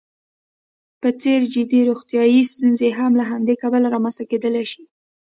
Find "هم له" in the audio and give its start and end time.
2.99-3.23